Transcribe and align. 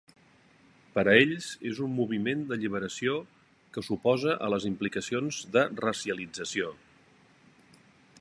Per 0.93 1.01
a 1.09 1.11
ells, 1.25 1.49
és 1.71 1.81
un 1.87 1.91
moviment 1.99 2.41
d'alliberació 2.51 3.13
que 3.75 3.83
s'oposa 3.89 4.33
a 4.47 4.49
les 4.55 4.65
implicacions 4.73 5.41
de 5.57 5.67
"racialització". 5.85 6.73